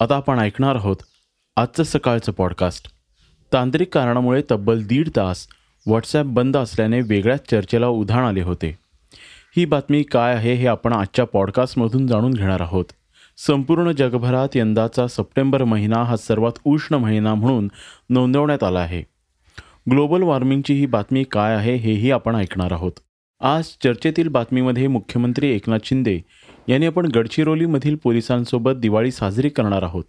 [0.00, 0.96] आता आपण ऐकणार आहोत
[1.56, 2.88] आजचं सकाळचं पॉडकास्ट
[3.52, 5.46] तांत्रिक कारणामुळे तब्बल दीड तास
[5.86, 8.78] व्हॉट्सॲप बंद असल्याने वेगळ्याच चर्चेला उधाण आले होते.
[9.56, 12.84] ही बातमी काय आहे हे आपण आजच्या पॉडकास्टमधून जाणून घेणार आहोत.
[13.36, 17.68] संपूर्ण जगभरात यंदाचा सप्टेंबर महिना हा सर्वात उष्ण महिना म्हणून
[18.10, 19.02] नोंदवण्यात आला आहे.
[19.90, 22.92] ग्लोबल वॉर्मिंगची ही बातमी काय आहे हेही आपण ऐकणार आहोत.
[23.40, 26.20] आज चर्चेतील बातमीमध्ये मुख्यमंत्री एकनाथ शिंदे
[26.68, 30.04] यांनी आपण गडचिरोलीमधील पोलिसांसोबत दिवाळी साजरी करणार आहोत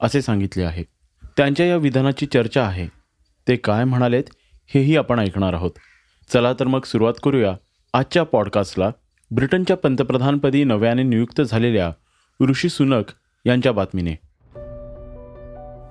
[0.00, 0.84] असे सांगितले आहे.
[1.36, 2.86] त्यांच्या या विधानाची चर्चा आहे.
[3.48, 4.24] ते काय म्हणालेत
[4.74, 5.70] हेही आपण ऐकणार आहोत.
[6.32, 7.54] चला तर मग सुरुवात करूया
[7.94, 8.90] आजच्या पॉडकास्टला.
[9.30, 11.92] ब्रिटनच्या पंतप्रधानपदी नव्याने नियुक्त झालेल्या
[12.40, 13.04] ऋषी सुनक
[13.44, 14.12] यांच्या बातमीने.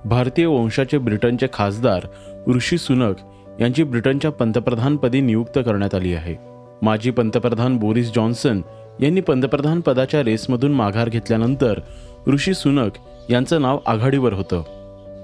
[0.04, 2.06] भारतीय वंशाचे ब्रिटनचे खासदार
[2.54, 3.14] ऋषी सुनक
[3.60, 6.36] यांची ब्रिटनच्या पंतप्रधानपदी नियुक्त करण्यात आली आहे.
[6.82, 8.60] माजी पंतप्रधान बोरिस जॉन्सन
[9.00, 11.80] यांनी पंतप्रधान पदाच्या रेसमधून माघार घेतल्यानंतर
[12.26, 12.90] ऋषी सुनक
[13.30, 14.62] यांचं नाव आघाडीवर होतं.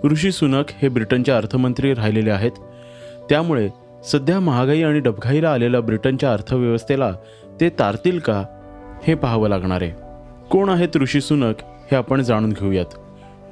[0.04, 2.50] ऋषी सुनक हे ब्रिटनचे अर्थमंत्री राहिलेले आहेत.
[3.28, 3.68] त्यामुळे
[4.04, 7.12] सध्या महागाई आणि डबघाईला आलेल्या ब्रिटनच्या अर्थव्यवस्थेला
[7.60, 8.44] ते तारतील का
[9.06, 9.92] हे पाहावं लागणार आहे.
[10.50, 12.94] कोण आहेत ऋषी सुनक हे आपण जाणून घेऊयात.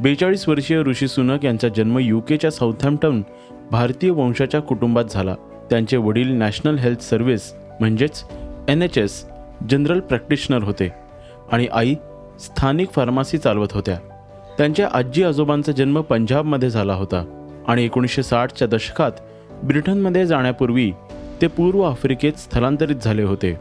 [0.00, 3.22] बेचाळीस वर्षीय ऋषी सुनक यांचा जन्म युकेच्या साऊथहॅम्प्टन
[3.70, 5.34] भारतीय वंशाच्या कुटुंबात झाला.
[5.70, 8.24] त्यांचे वडील नॅशनल हेल्थ सर्व्हिस म्हणजेच
[8.68, 9.24] N H S
[9.70, 10.92] general practitioner होते
[11.52, 11.94] आणि आई
[12.40, 13.96] स्थानिक फार्मसी चालवत होत्या.
[14.58, 17.24] त्यांच्या आजी आजोबांचा जन्म पंजाबमध्ये झाला होता
[17.68, 19.12] आणि एकोणीसशे साठच्या दशकात
[19.64, 20.92] ब्रिटनमध्ये जाण्यापूर्वी
[21.42, 23.56] ते पूर्व आफ्रिकेत स्थलांतरित झाले होते.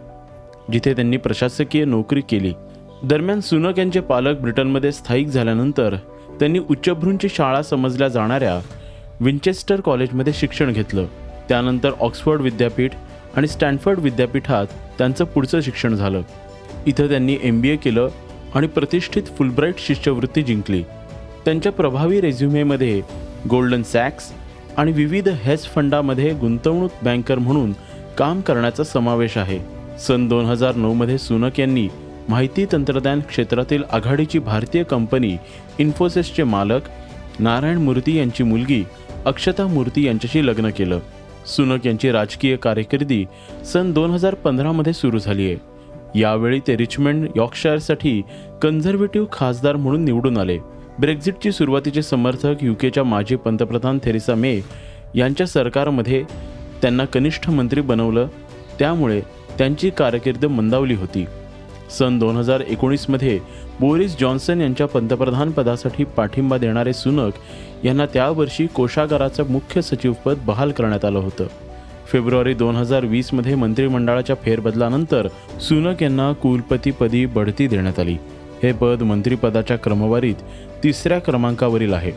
[0.72, 2.54] जिथे त्यांनी प्रशासकीय नोकरी केली.
[3.04, 5.96] दरम्यान सुनक यांचे पालक ब्रिटनमध्ये स्थायिक झाल्यानंतर
[6.40, 8.60] त्यांनी उच्चभ्रूंची शाळा समजल्या जाणाऱ्या
[9.20, 11.06] विंचेस्टर कॉलेजमध्ये शिक्षण घेतलं.
[11.50, 12.92] त्यानंतर ऑक्सफर्ड विद्यापीठ
[13.36, 14.68] आणि स्टॅनफर्ड विद्यापीठात
[14.98, 16.22] त्यांचं पुढचं शिक्षण झालं.
[16.88, 18.10] इथं त्यांनी एम बी ए केलं
[18.56, 20.84] आणि प्रतिष्ठित फुलब्राईट शिष्यवृत्ती जिंकली.
[21.46, 23.02] त्यांच्या प्रभावी रेझ्युमेमध्ये
[23.50, 24.32] गोल्डन सॅक्स
[24.78, 27.72] आणि विविध हेज फंडामध्ये गुंतवणूक बँकर म्हणून
[28.18, 29.60] काम करण्याचा समावेश आहे.
[30.00, 31.88] सन दोन हजार नऊमध्ये सुनक यांनी
[32.30, 35.38] माहिती तंत्रज्ञान क्षेत्रातील आघाडीची भारतीय कंपनी
[35.80, 36.82] इन्फोसिसचे मालक
[37.40, 38.84] नारायण मूर्ती यांची मुलगी
[39.26, 41.00] अक्षता मूर्ती यांच्याशी लग्न केलं.
[41.48, 43.26] सुनक यांची राजकीय कारकिर्दी
[43.66, 45.78] सन दोन हजार पंधरामध्ये सुरू झाली आहे
[46.20, 48.22] यावेळी ते रिचमंड यॉर्कशायरसाठी
[48.62, 50.58] कन्झर्वेटिव्ह खासदार म्हणून निवडून आले.
[51.00, 54.60] ब्रेक्झिटची सुरुवातीचे समर्थक युकेच्या माजी पंतप्रधान थेरिसा मे
[55.16, 56.24] यांच्या सरकारमध्ये
[56.82, 58.28] त्यांना कनिष्ठ मंत्री बनवलं.
[58.80, 59.22] त्यामुळे
[59.58, 61.26] त्यांची कारकीर्द मंदावली होती.
[61.90, 63.40] सन दोन हजार एकोणीसमध्ये
[63.80, 67.34] बोरिस जॉन्सन यांच्या पंतप्रधान पदासाठी पाठिंबा देणारे सुनक
[67.84, 71.48] यांना त्यावर्षी कोषागाराचं मुख्य सचिवपद बहाल करण्यात आलं होतं.
[72.12, 75.28] फेब्रुवारी दोन हजार वीसमध्ये मंत्रिमंडळाच्या फेरबदलानंतर
[75.62, 78.18] सुनक यांना कुलपतीपदी बढती देण्यात आली.
[78.64, 80.36] हे पद मंत्रिपदाच्या क्रमवारीत
[80.84, 82.12] तिसऱ्या क्रमांकावरील आहे.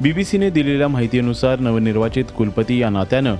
[0.00, 3.36] बी बी सीने दिलेल्या माहितीनुसार नवनिर्वाचित कुलपती या नात्यानं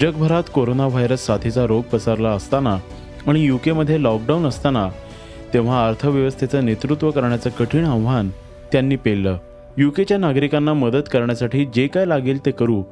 [0.00, 2.76] जगभरात कोरोना व्हायरस साथीचा रोग पसरला असताना
[3.26, 4.88] आणि यू केमध्ये लॉकडाऊन असताना
[5.54, 8.28] तेव्हा अर्थव्यवस्थेचं नेतृत्व करण्याचं कठीण आव्हान
[8.72, 9.36] त्यांनी पेललं.
[9.78, 12.82] युकेच्या नागरिकांना मदत करण्यासाठी जे काय लागेल ते करू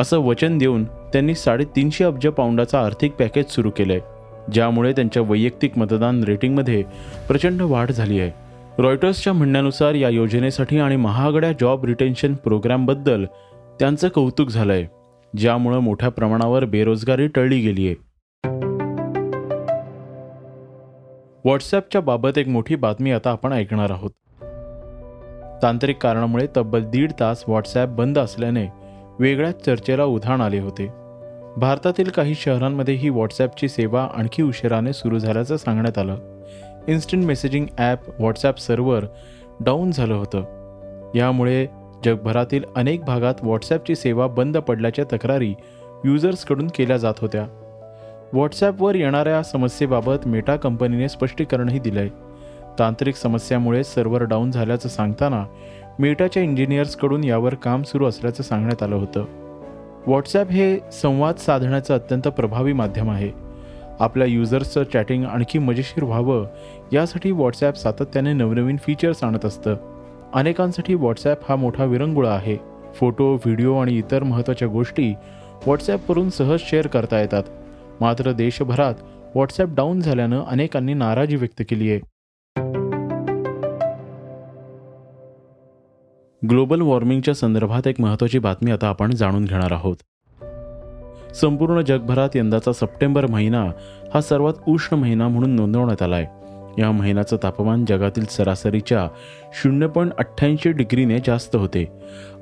[0.00, 4.00] असं वचन देऊन त्यांनी साडेतीनशे अब्ज पाऊंडाचं आर्थिक पॅकेज सुरू केलंय.
[4.52, 6.82] ज्यामुळे त्यांच्या वैयक्तिक मतदान रेटिंगमध्ये
[7.28, 8.30] प्रचंड वाढ झाली आहे.
[8.78, 13.24] रॉयटर्सच्या म्हणण्यानुसार या योजनेसाठी आणि महागड्या जॉब रिटेन्शन प्रोग्रामबद्दल
[13.78, 14.86] त्यांचं कौतुक झालंय
[15.36, 17.94] ज्यामुळं मोठ्या प्रमाणावर बेरोजगारी टळली गेली आहे
[21.44, 24.10] व्हॉट्सॲपच्या बाबत एक मोठी बातमी आता आपण ऐकणार आहोत.
[25.62, 28.66] तांत्रिक कारणामुळे तब्बल दीड तास व्हॉट्सॲप बंद असल्याने
[29.18, 30.86] वेगळ्याच चर्चेला उधाण आले होते.
[31.56, 36.16] भारतातील काही शहरांमध्ये ही व्हॉट्सॲपची सेवा आणखी उशिराने सुरू झाल्याचं सांगण्यात आलं.
[36.88, 39.04] Instant messaging app WhatsApp server
[39.60, 40.42] down झालं होतं.
[41.14, 41.66] यामुळे
[42.04, 45.54] जगभरातील अनेक भागात व्हॉट्सॲपची सेवा बंद पडल्याच्या तक्रारी
[46.04, 47.46] युजर्सकडून केल्या जात होत्या.
[48.32, 52.08] व्हॉट्सॲपवर येणाऱ्या समस्येबाबत मेटा कंपनीने स्पष्टीकरणही दिलंय.
[52.78, 55.44] तांत्रिक समस्यामुळे सर्व्हर डाऊन झाल्याचं सांगताना
[55.98, 59.24] मेटाच्या इंजिनियर्सकडून यावर काम सुरू असल्याचं सांगण्यात आलं होतं.
[60.06, 63.30] व्हॉट्सॲप हे संवाद साधण्याचं अत्यंत प्रभावी माध्यम आहे.
[64.00, 66.46] आपल्या युजर्सचं चॅटिंग आणखी मजेशीर व्हावं
[66.92, 69.76] यासाठी व्हॉट्सॲप सातत्याने नवनवीन फीचर्स आणत असतं.
[70.34, 72.56] अनेकांसाठी व्हॉट्सॲप हा मोठा विरंगुळा आहे.
[72.94, 75.12] फोटो व्हिडिओ आणि इतर महत्त्वाच्या गोष्टी
[75.64, 77.42] व्हॉट्सॲपवरून सहज शेअर करता येतात.
[78.00, 78.94] मात्र देशभरात
[79.34, 82.00] व्हॉट्सॲप डाऊन झाल्यानं अनेकांनी नाराजी व्यक्त केली आहे.
[86.48, 89.96] ग्लोबल वॉर्मिंगच्या संदर्भात एक महत्त्वाची बातमी आता आपण जाणून घेणार आहोत.
[91.34, 93.66] संपूर्ण जगभरात यंदाचा सप्टेंबर महिना
[94.14, 96.39] हा सर्वात उष्ण महिना म्हणून नोंदवण्यात आला आहे
[96.80, 99.06] या महिन्याचं तापमान जगातील सरासरीच्या
[99.62, 101.84] शून्य पॉईंट अठ्ठ्याऐंशी डिग्रीने जास्त होते.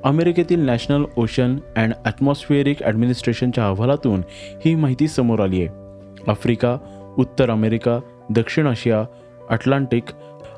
[0.03, 4.21] अमेरिकेतील नॅशनल ओशन अँड ॲटमॉस्फिअरिक ॲडमिनिस्ट्रेशनच्या अहवालातून
[4.65, 6.31] ही माहिती समोर आली आहे.
[6.31, 6.77] आफ्रिका
[7.17, 7.99] उत्तर अमेरिका
[8.29, 9.03] दक्षिण आशिया
[9.49, 10.03] अटलांटिक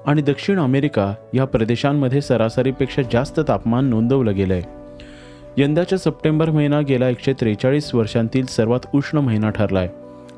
[0.05, 4.79] आणि दक्षिण अमेरिका या प्रदेशांमध्ये सरासरीपेक्षा जास्त तापमान नोंदवलं गेलं आहे
[5.57, 9.89] यंदाच्या सप्टेंबर महिना गेल्या एकशे त्रेचाळीस वर्षांतील सर्वात उष्ण महिना ठरला आहे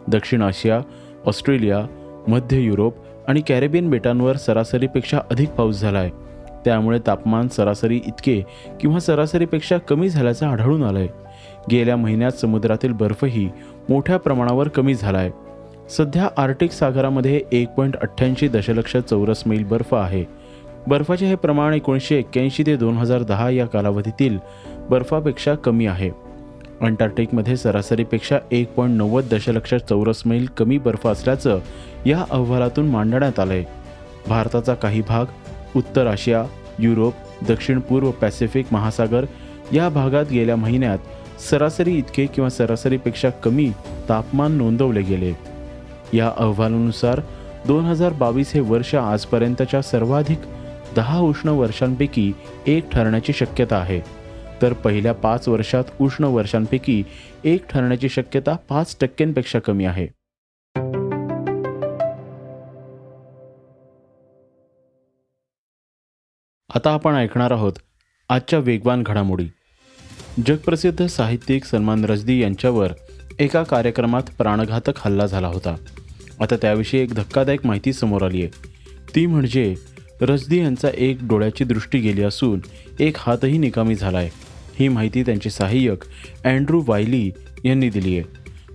[0.07, 0.79] दक्षिण आशिया
[1.25, 1.85] ऑस्ट्रेलिया
[2.27, 2.95] मध्य युरोप
[3.27, 6.09] आणि कॅरेबियन बेटांवर सरासरीपेक्षा अधिक पाऊस झाला आहे
[6.65, 8.41] त्यामुळे तापमान सरासरी इतके
[8.79, 11.07] किंवा सरासरीपेक्षा कमी झाल्याचं आढळून आलं आहे
[11.71, 13.49] गेल्या महिन्यात समुद्रातील बर्फही
[13.89, 15.31] मोठ्या प्रमाणावर कमी झाला आहे
[15.89, 20.23] सध्या आर्टिक सागरामध्ये एक पॉईंट अठ्ठ्याऐंशी दशलक्ष चौरस मैल बर्फ आहे.
[20.87, 24.37] बर्फाचे हे प्रमाण एकोणीसशे एक्क्याऐंशी ते दोन हजार दहा या कालावधीतील
[24.89, 26.09] बर्फापेक्षा कमी आहे.
[26.83, 31.59] अंटार्क्टिकमध्ये सरासरीपेक्षा एक पॉईंट नव्वद दशलक्ष चौरस मैल कमी बर्फ असल्याचं
[32.05, 33.65] या अहवालातून मांडण्यात आलं आहे
[34.27, 35.25] भारताचा काही भाग
[35.75, 36.43] उत्तर आशिया
[36.79, 37.13] युरोप
[37.47, 39.25] दक्षिण पूर्व पॅसिफिक महासागर
[39.73, 43.69] या भागात गेल्या महिन्यात सरासरी इतके किंवा सरासरीपेक्षा कमी
[44.09, 45.33] तापमान नोंदवले गेले.
[46.13, 47.19] या अहवालानुसार
[47.67, 50.39] दोन हजार बावीस हे वर्ष आजपर्यंतच्या सर्वाधिक
[50.95, 52.31] दहा उष्ण वर्षांपैकी
[52.67, 54.22] एक ठरण्याची शक्यता आहे.
[54.61, 57.03] तर पहिल्या पाच वर्षात उष्ण वर्षांपैकी
[57.43, 60.07] एक ठरण्याची शक्यता पाच टक्क्यांपेक्षा कमी आहे.
[66.75, 67.73] आता आपण ऐकणार आहोत
[68.29, 69.47] आजच्या वेगवान घडामोडी.
[70.47, 72.93] जगप्रसिद्ध साहित्यिक सलमान रजदी यांच्यावर
[73.39, 75.75] एका कार्यक्रमात प्राणघातक हल्ला झाला होता.
[76.41, 78.69] आता त्याविषयी एक धक्कादायक माहिती समोर आली आहे
[79.15, 79.75] ती म्हणजे
[80.21, 82.59] रजदी यांचा एक डोळ्याची दृष्टी गेली असून
[82.99, 84.29] एक हातही निकामी झाला आहे
[84.79, 86.03] ही माहिती त्यांचे सहाय्यक
[86.45, 87.31] अँड्रू वायली
[87.65, 88.23] यांनी दिली आहे.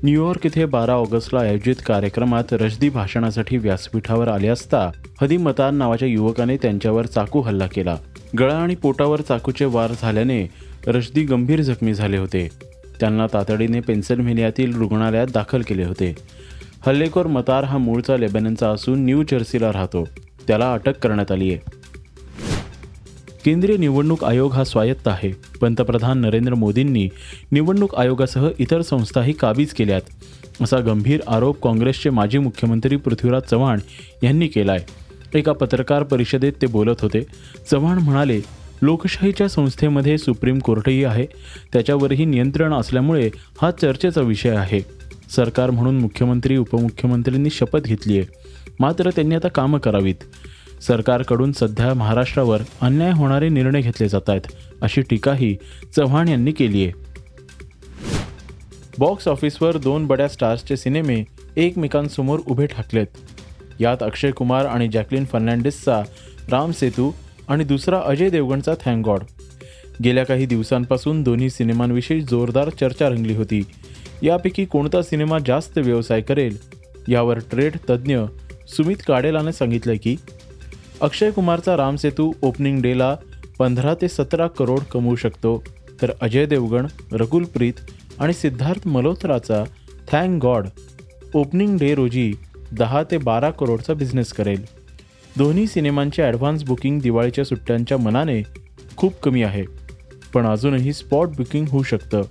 [0.02, 4.90] न्यूयॉर्क इथे बारा ऑगस्टला आयोजित कार्यक्रमात रजदी भाषणासाठी व्यासपीठावर आले असता
[5.20, 7.96] हदी मतान नावाच्या युवकाने त्यांच्यावर चाकू हल्ला केला.
[8.38, 10.50] गळा आणि पोटावर चाकूचे वार झाल्याने
[10.86, 12.48] रजदी गंभीर जखमी झाले होते.
[13.00, 16.14] त्यांना तातडीने पेन्सिल्व्हेनियातील रुग्णालयात दाखल केले होते.
[16.86, 20.08] हल्लेखोर मतार हा मूळचा लेबननचा असून न्यू जर्सीला राहतो.
[20.48, 21.76] त्याला अटक करण्यात आली आहे.
[23.44, 25.32] केंद्रीय निवडणूक आयोग हा स्वायत्त आहे.
[25.60, 27.08] पंतप्रधान नरेंद्र मोदींनी
[27.52, 33.80] निवडणूक आयोगासह इतर संस्थाही काबीज केल्यात असा गंभीर आरोप काँग्रेसचे माजी मुख्यमंत्री पृथ्वीराज चव्हाण
[34.22, 37.20] यांनी केला आहे एका पत्रकार परिषदेत ते बोलत होते
[37.70, 38.40] चव्हाण म्हणाले
[38.82, 41.26] लोकशाहीच्या संस्थेमध्ये सुप्रीम कोर्टही आहे
[41.72, 43.30] त्याच्यावरही नियंत्रण असल्यामुळे
[43.62, 44.80] हा चर्चेचा विषय आहे.
[45.30, 48.26] सरकार म्हणून मुख्यमंत्री उपमुख्यमंत्र्यांनी शपथ घेतली आहे.
[48.80, 50.14] मात्र त्यांनी आता कामं करावीत.
[50.82, 54.40] सरकारकडून सध्या महाराष्ट्रावर अन्याय होणारे निर्णय घेतले जात आहेत
[54.82, 55.56] अशी टीकाही
[55.96, 56.92] चव्हाण यांनी केली आहे.
[58.98, 61.24] बॉक्स ऑफिसवर दोन बड्या स्टार्सचे सिनेमे
[61.56, 63.06] एकमेकांसमोर उभे ठाकलेत.
[63.80, 66.02] यात अक्षय कुमार आणि जॅकलिन फर्नांडिसचा
[66.50, 67.10] राम सेतू
[67.48, 69.20] आणि दुसरा अजय देवगणचा थँक गॉड.
[70.04, 73.66] गेल्या काही दिवसांपासून दोन्ही सिनेमांविषयी जोरदार चर्चा रंगली होती.
[74.22, 76.56] यापैकी कोणता सिनेमा जास्त व्यवसाय करेल?
[77.08, 78.18] यावर ट्रेड तज्ज्ञ
[78.68, 80.16] सुमित काडेलाने सांगितलं की
[81.00, 83.16] अक्षय कुमारचा रामसेतू ओपनिंग डेला
[83.58, 85.64] पंधरा ते सतरा करोड कमवू शकतो.
[86.02, 87.72] तर अजय देवगण रकुल प्रीत
[88.18, 89.64] आणि सिद्धार्थ मल्होत्राचा
[90.12, 90.66] थँक गॉड
[91.34, 92.32] ओपनिंग डे रोजी
[92.72, 94.64] दहा ते बारा करोडचा बिझनेस करेल.
[95.36, 98.42] दोन्ही सिनेमांचे ॲडव्हान्स बुकिंग दिवाळीच्या सुट्ट्यांच्या मनाने
[98.96, 99.64] खूप कमी आहे.
[100.34, 102.22] पण अजूनही स्पॉट बुकिंग होऊ शकतं.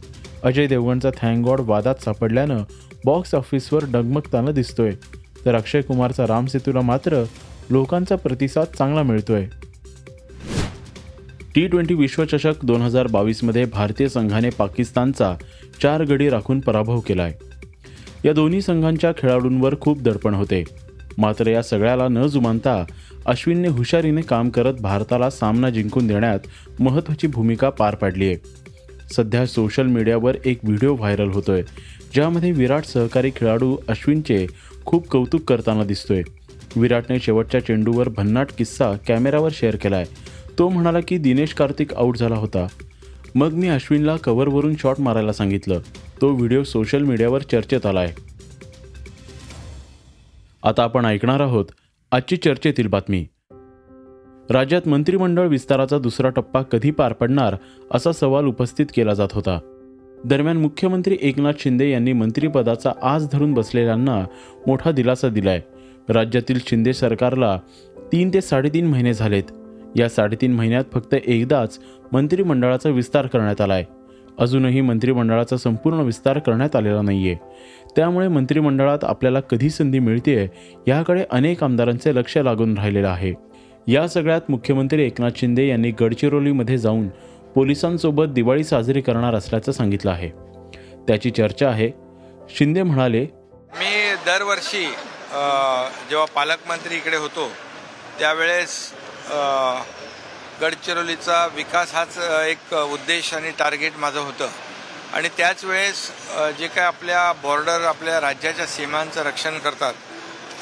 [0.44, 2.64] अजय देवगणचा थँक गॉड वादात सापडल्यानं
[3.06, 4.92] बॉक्स ऑफिसवर डगमगताना दिसतोय.
[5.46, 7.24] तर अक्षय कुमारचा रामसेतूला मात्र
[7.70, 9.46] लोकांचा प्रतिसाद चांगला मिळतोय.
[11.56, 15.36] टी ट्वेंटी विश्वचषक दोन हजार बावीसमध्ये भारतीय संघाने पाकिस्तानचा
[15.82, 17.34] चार गडी राखून पराभव केलाय.
[18.26, 20.64] या दोन्ही संघांच्या खेळाडूंवर खूप दडपण होते.
[21.18, 22.86] मात्र या सगळ्याला न जुमानता
[23.26, 26.40] अश्विनने हुशारीने काम करत भारताला सामना जिंकून देण्यात
[26.80, 28.67] महत्त्वाची भूमिका पार पाडली आहे
[29.12, 31.64] सध्या सोशल मीडियावर एक व्हिडिओ व्हायरल होतोय
[32.14, 34.48] ज्यामध्ये विराट सहकारी खेळाडू अश्विनचे
[34.86, 36.22] खूप कौतुक करताना दिसतोय.
[36.76, 40.06] विराटने शेवटच्या चेंडूवर भन्नाट किस्सा कॅमेरावर शेअर केलाय.
[40.60, 42.68] तो म्हणाला की दिनेश कार्तिक आऊट झाला होता.
[43.36, 45.80] मग मी अश्विनला कव्हरवरून शॉट मारायला सांगितलं.
[46.22, 48.14] तो व्हिडिओ सोशल मीडियावर चर्चेत आलाय.
[50.64, 51.66] आता आपण ऐकणार आहोत
[52.12, 53.28] आजची चर्चेतील बातमी.
[54.50, 57.56] राज्यात मंत्रिमंडळ विस्ताराचा दुसरा टप्पा कधी पार पडणार
[57.92, 59.60] असा सवाल उपस्थित केला जात होता.
[60.26, 64.26] दरम्यान मुख्यमंत्री एकनाथ शिंदे यांनी मंत्रिपदाचा आज धरून बसलेल्यांना
[64.68, 65.62] मोठा दिलासा दिलाय.
[66.10, 67.60] राज्यातील शिंदे सरकारला
[68.12, 69.44] तीन ते साडेतीन महिने झालेत.
[69.96, 71.80] या साडेतीन महिन्यात फक्त एकदाच
[72.12, 73.84] मंत्रिमंडळाचा विस्तार करण्यात आलाय.
[74.40, 77.36] अजूनही मंत्रिमंडळाचा संपूर्ण विस्तार करण्यात आलेला नाहीये.
[77.96, 80.52] त्यामुळे मंत्रिमंडळात आपल्याला कधी संधी मिळते
[80.88, 83.47] याकडे अनेक आमदारांचे लक्ष लागून राहिलेलं आहे.
[83.88, 87.08] या सगळ्यात मुख्यमंत्री एकनाथ शिंदे यांनी गडचिरोलीमध्ये जाऊन
[87.56, 90.30] पोलिसांसोबत दिवाळी साजरी करणार असल्याचं सांगितलं आहे.
[91.08, 91.90] त्याची चर्चा आहे.
[92.58, 93.22] शिंदे म्हणाले
[93.80, 94.84] मी दरवर्षी
[96.10, 97.48] जेव्हा पालकमंत्री इकडे होतो
[98.20, 98.78] त्यावेळेस
[100.62, 102.18] गडचिरोलीचा विकास हाच
[102.48, 104.48] एक उद्देश आणि टार्गेट माझं होतं.
[105.14, 106.10] आणि त्याच वेळेस
[106.60, 109.94] जे काय आपल्या बॉर्डर आपल्या राज्याच्या सीमांचं रक्षण करतात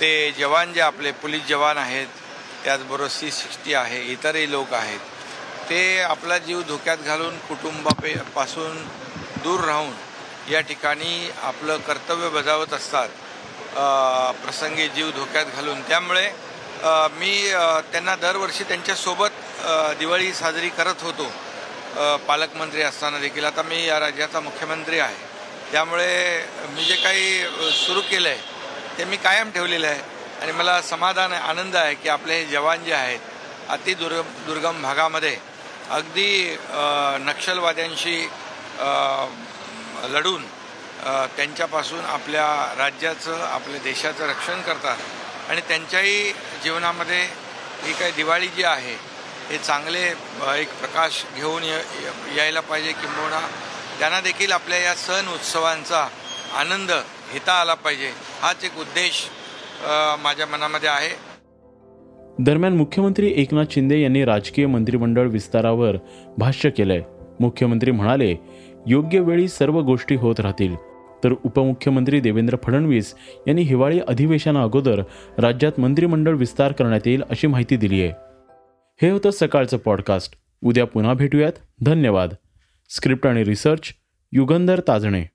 [0.02, 2.08] ते जवान जे आपले पोलीस जवान आहेत
[2.66, 5.00] त्याचबरोबर सी सिक्स्टी आहे इतरही लोक आहेत
[5.70, 8.78] ते आपला जीव धोक्यात घालून कुटुंबापासून
[9.44, 9.94] दूर राहून
[10.52, 13.10] या ठिकाणी आपलं कर्तव्य बजावत असतात.
[14.44, 15.82] प्रसंगी जीव धोक्यात घालून.
[15.88, 16.28] त्यामुळे
[17.20, 17.52] मी
[17.92, 19.32] त्यांना दरवर्षी त्यांच्यासोबत
[20.00, 21.32] दिवाळी साजरी करत होतो.
[22.28, 23.46] पालकमंत्री असताना देखील.
[23.46, 25.16] आता मी या राज्याचा मुख्यमंत्री आहे.
[25.72, 26.46] त्यामुळे
[26.76, 30.02] मी जे काही सुरू केलं आहे ते मी कायम ठेवलेलं आहे.
[30.42, 33.20] आणि मला समाधान आहे आनंद आहे की आपले हे जवान जे आहेत
[33.70, 35.38] अति दुर्ग दुर्गम भागामध्ये
[35.92, 36.58] अगदी
[37.26, 38.18] नक्षलवाद्यांशी
[40.14, 40.44] लढून
[41.36, 42.46] त्यांच्यापासून आपल्या
[42.78, 44.98] राज्याचं आपल्या देशाचं रक्षण करतात.
[45.50, 46.32] आणि त्यांच्याही
[46.64, 47.22] जीवनामध्ये
[47.84, 48.96] ही काही दिवाळी जी आहे
[49.50, 50.02] हे चांगले
[50.60, 53.40] एक प्रकाश घेऊन यायला पाहिजे किंबहुना
[54.00, 56.08] त्यांना देखील आपल्या या सण उत्सवांचा
[56.60, 56.92] आनंद
[57.32, 58.14] घेता आला पाहिजे.
[58.42, 59.28] हाच एक उद्देश
[60.24, 61.36] माझ्या मनामध्ये आहे.
[62.44, 65.96] दरम्यान मुख्यमंत्री एकनाथ शिंदे यांनी राजकीय मंत्रिमंडळ विस्तारावर
[66.38, 67.02] भाष्य केलंय.
[67.40, 68.36] मुख्यमंत्री म्हणाले
[68.88, 70.76] योग्य वेळी सर्व गोष्टी होत राहतील.
[71.24, 73.16] तर उपमुख्यमंत्री देवेंद्र फडणवीस
[73.48, 75.02] यांनी हिवाळी अधिवेशना अगोदर
[75.38, 78.12] राज्यात मंत्रिमंडळ विस्तार करण्यात येईल अशी माहिती दिली आहे.
[79.02, 80.34] हे होतं सकाळचं पॉडकास्ट.
[80.64, 81.54] उद्या पुन्हा भेटूयात.
[81.82, 82.34] धन्यवाद.
[82.90, 83.94] स्क्रिप्ट आणि रिसर्च
[84.32, 85.35] युगंधर ताजणे.